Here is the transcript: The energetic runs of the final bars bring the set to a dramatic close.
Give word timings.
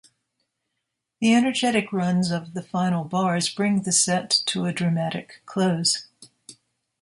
The 1.19 1.35
energetic 1.35 1.93
runs 1.93 2.31
of 2.31 2.55
the 2.55 2.63
final 2.63 3.03
bars 3.03 3.53
bring 3.53 3.83
the 3.83 3.91
set 3.91 4.31
to 4.47 4.65
a 4.65 4.73
dramatic 4.73 5.43
close. 5.45 6.07